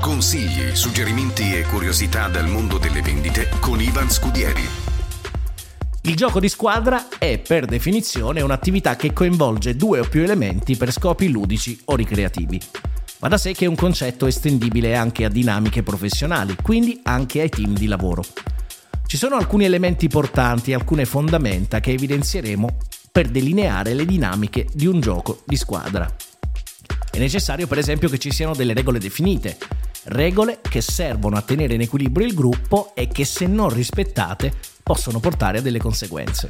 Consigli, 0.00 0.74
suggerimenti 0.74 1.54
e 1.54 1.62
curiosità 1.62 2.28
dal 2.28 2.46
mondo 2.46 2.78
delle 2.78 3.02
vendite 3.02 3.48
con 3.60 3.80
Ivan 3.80 4.08
Scudieri. 4.08 4.62
Il 6.02 6.14
gioco 6.14 6.38
di 6.38 6.48
squadra 6.48 7.08
è 7.18 7.38
per 7.38 7.66
definizione 7.66 8.40
un'attività 8.40 8.94
che 8.94 9.12
coinvolge 9.12 9.76
due 9.76 9.98
o 9.98 10.08
più 10.08 10.22
elementi 10.22 10.76
per 10.76 10.92
scopi 10.92 11.28
ludici 11.28 11.78
o 11.86 11.96
ricreativi. 11.96 12.60
Va 13.18 13.28
da 13.28 13.36
sé 13.36 13.52
che 13.52 13.64
è 13.64 13.68
un 13.68 13.74
concetto 13.74 14.26
estendibile 14.26 14.94
anche 14.94 15.24
a 15.24 15.28
dinamiche 15.28 15.82
professionali, 15.82 16.56
quindi 16.62 17.00
anche 17.02 17.40
ai 17.40 17.48
team 17.48 17.74
di 17.74 17.86
lavoro. 17.86 18.24
Ci 19.04 19.16
sono 19.16 19.34
alcuni 19.34 19.64
elementi 19.64 20.06
portanti 20.08 20.72
alcune 20.72 21.06
fondamenta 21.06 21.80
che 21.80 21.90
evidenzieremo 21.90 22.78
per 23.10 23.28
delineare 23.28 23.94
le 23.94 24.06
dinamiche 24.06 24.66
di 24.72 24.86
un 24.86 25.00
gioco 25.00 25.42
di 25.44 25.56
squadra. 25.56 26.08
È 27.10 27.18
necessario 27.18 27.66
per 27.66 27.78
esempio 27.78 28.08
che 28.08 28.18
ci 28.18 28.30
siano 28.30 28.54
delle 28.54 28.74
regole 28.74 29.00
definite, 29.00 29.58
regole 30.08 30.60
che 30.62 30.80
servono 30.80 31.36
a 31.36 31.42
tenere 31.42 31.74
in 31.74 31.80
equilibrio 31.82 32.26
il 32.26 32.34
gruppo 32.34 32.92
e 32.94 33.08
che 33.08 33.24
se 33.24 33.46
non 33.46 33.68
rispettate 33.68 34.52
possono 34.82 35.20
portare 35.20 35.58
a 35.58 35.60
delle 35.60 35.78
conseguenze. 35.78 36.48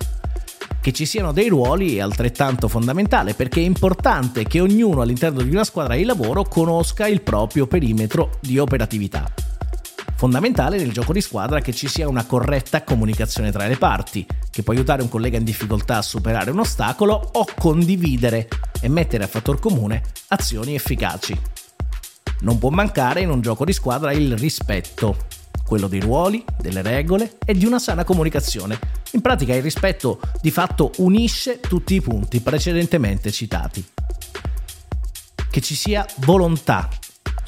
Che 0.80 0.92
ci 0.92 1.06
siano 1.06 1.32
dei 1.32 1.48
ruoli 1.48 1.96
è 1.96 2.00
altrettanto 2.00 2.68
fondamentale 2.68 3.34
perché 3.34 3.60
è 3.60 3.64
importante 3.64 4.44
che 4.44 4.60
ognuno 4.60 5.02
all'interno 5.02 5.42
di 5.42 5.50
una 5.50 5.64
squadra 5.64 5.96
di 5.96 6.04
lavoro 6.04 6.44
conosca 6.44 7.06
il 7.06 7.20
proprio 7.22 7.66
perimetro 7.66 8.38
di 8.40 8.58
operatività. 8.58 9.30
Fondamentale 10.14 10.78
nel 10.78 10.92
gioco 10.92 11.12
di 11.12 11.20
squadra 11.20 11.60
che 11.60 11.72
ci 11.72 11.86
sia 11.86 12.08
una 12.08 12.24
corretta 12.24 12.82
comunicazione 12.82 13.52
tra 13.52 13.66
le 13.66 13.76
parti, 13.76 14.26
che 14.50 14.62
può 14.62 14.72
aiutare 14.72 15.02
un 15.02 15.08
collega 15.08 15.36
in 15.36 15.44
difficoltà 15.44 15.98
a 15.98 16.02
superare 16.02 16.50
un 16.50 16.58
ostacolo 16.58 17.30
o 17.32 17.46
condividere 17.56 18.48
e 18.80 18.88
mettere 18.88 19.24
a 19.24 19.28
fattor 19.28 19.60
comune 19.60 20.02
azioni 20.28 20.74
efficaci. 20.74 21.57
Non 22.40 22.58
può 22.58 22.70
mancare 22.70 23.20
in 23.20 23.30
un 23.30 23.40
gioco 23.40 23.64
di 23.64 23.72
squadra 23.72 24.12
il 24.12 24.36
rispetto, 24.36 25.26
quello 25.66 25.88
dei 25.88 26.00
ruoli, 26.00 26.44
delle 26.58 26.82
regole 26.82 27.38
e 27.44 27.54
di 27.54 27.64
una 27.64 27.78
sana 27.78 28.04
comunicazione. 28.04 28.78
In 29.12 29.20
pratica 29.20 29.54
il 29.54 29.62
rispetto 29.62 30.20
di 30.40 30.50
fatto 30.50 30.92
unisce 30.98 31.60
tutti 31.60 31.94
i 31.94 32.00
punti 32.00 32.40
precedentemente 32.40 33.30
citati. 33.30 33.84
Che 35.50 35.60
ci 35.60 35.74
sia 35.74 36.06
volontà 36.16 36.88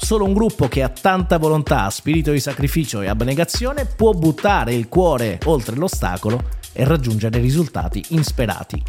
Solo 0.03 0.25
un 0.25 0.33
gruppo 0.33 0.67
che 0.67 0.81
ha 0.81 0.89
tanta 0.89 1.37
volontà, 1.37 1.89
spirito 1.89 2.31
di 2.31 2.39
sacrificio 2.39 3.01
e 3.01 3.07
abnegazione 3.07 3.85
può 3.85 4.11
buttare 4.11 4.73
il 4.73 4.89
cuore 4.89 5.37
oltre 5.45 5.75
l'ostacolo 5.75 6.41
e 6.73 6.83
raggiungere 6.83 7.39
risultati 7.39 8.03
insperati. 8.09 8.83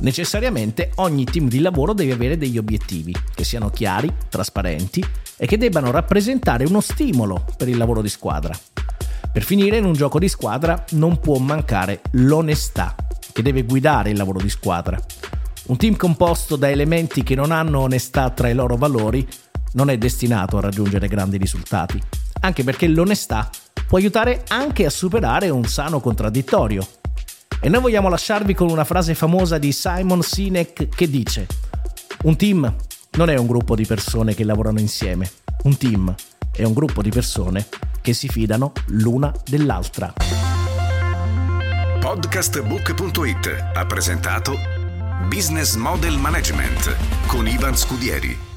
Necessariamente 0.00 0.92
ogni 0.96 1.24
team 1.24 1.48
di 1.48 1.60
lavoro 1.60 1.92
deve 1.92 2.12
avere 2.12 2.38
degli 2.38 2.56
obiettivi, 2.56 3.14
che 3.34 3.44
siano 3.44 3.68
chiari, 3.70 4.10
trasparenti 4.28 5.04
e 5.36 5.46
che 5.46 5.58
debbano 5.58 5.90
rappresentare 5.90 6.64
uno 6.64 6.80
stimolo 6.80 7.44
per 7.56 7.68
il 7.68 7.76
lavoro 7.76 8.00
di 8.00 8.08
squadra. 8.08 8.58
Per 9.32 9.42
finire, 9.42 9.76
in 9.76 9.84
un 9.84 9.92
gioco 9.92 10.18
di 10.18 10.28
squadra 10.28 10.84
non 10.92 11.20
può 11.20 11.38
mancare 11.38 12.00
l'onestà, 12.12 12.96
che 13.32 13.42
deve 13.42 13.62
guidare 13.64 14.10
il 14.10 14.16
lavoro 14.16 14.40
di 14.40 14.48
squadra. 14.48 14.98
Un 15.66 15.76
team 15.76 15.96
composto 15.96 16.56
da 16.56 16.70
elementi 16.70 17.22
che 17.22 17.34
non 17.34 17.52
hanno 17.52 17.80
onestà 17.80 18.30
tra 18.30 18.48
i 18.48 18.54
loro 18.54 18.76
valori 18.76 19.26
non 19.74 19.90
è 19.90 19.98
destinato 19.98 20.56
a 20.56 20.62
raggiungere 20.62 21.06
grandi 21.06 21.36
risultati, 21.36 22.00
anche 22.40 22.64
perché 22.64 22.88
l'onestà 22.88 23.50
può 23.86 23.98
aiutare 23.98 24.44
anche 24.48 24.86
a 24.86 24.90
superare 24.90 25.48
un 25.50 25.64
sano 25.64 26.00
contraddittorio. 26.00 26.84
E 27.62 27.68
noi 27.68 27.82
vogliamo 27.82 28.08
lasciarvi 28.08 28.54
con 28.54 28.70
una 28.70 28.84
frase 28.84 29.14
famosa 29.14 29.58
di 29.58 29.70
Simon 29.70 30.22
Sinek 30.22 30.88
che 30.88 31.10
dice 31.10 31.46
Un 32.22 32.36
team 32.36 32.74
non 33.12 33.28
è 33.28 33.36
un 33.36 33.46
gruppo 33.46 33.74
di 33.74 33.84
persone 33.84 34.34
che 34.34 34.44
lavorano 34.44 34.80
insieme, 34.80 35.30
un 35.64 35.76
team 35.76 36.14
è 36.52 36.62
un 36.62 36.72
gruppo 36.72 37.02
di 37.02 37.10
persone 37.10 37.66
che 38.00 38.14
si 38.14 38.28
fidano 38.28 38.72
l'una 38.86 39.30
dell'altra. 39.46 40.14
Podcastbook.it 42.00 43.72
ha 43.74 43.84
presentato 43.84 44.56
Business 45.28 45.74
Model 45.74 46.16
Management 46.16 46.96
con 47.26 47.46
Ivan 47.46 47.76
Scudieri 47.76 48.49